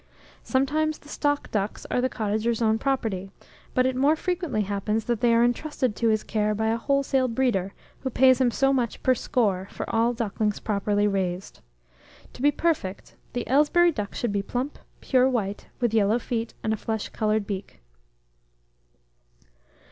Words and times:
Sometimes 0.41 0.97
the 0.97 1.09
"stock" 1.09 1.51
ducks 1.51 1.85
are 1.91 2.01
the 2.01 2.09
cottager's 2.09 2.59
own 2.59 2.79
property, 2.79 3.29
but 3.75 3.85
it 3.85 3.95
more 3.95 4.15
frequently 4.15 4.63
happens 4.63 5.05
that 5.05 5.21
they 5.21 5.31
are 5.31 5.43
intrusted 5.43 5.95
to 5.95 6.07
his 6.09 6.23
care 6.23 6.55
by 6.55 6.69
a 6.69 6.77
wholesale 6.77 7.27
breeder, 7.27 7.71
who 7.99 8.09
pays 8.09 8.41
him 8.41 8.49
so 8.49 8.73
much 8.73 9.03
per 9.03 9.13
score 9.13 9.67
for 9.69 9.87
all 9.93 10.11
ducklings 10.11 10.59
properly 10.59 11.07
raised. 11.07 11.59
To 12.33 12.41
be 12.41 12.49
perfect, 12.49 13.15
the 13.33 13.43
Aylesbury 13.47 13.91
duck 13.91 14.15
should 14.15 14.31
be 14.31 14.41
plump, 14.41 14.79
pure 15.01 15.29
white, 15.29 15.67
with 15.79 15.93
yellow 15.93 16.17
feet, 16.17 16.55
and 16.63 16.73
a 16.73 16.77
flesh 16.77 17.09
coloured 17.09 17.45
beak. 17.45 17.79